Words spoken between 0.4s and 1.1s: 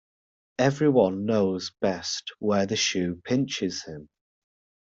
Every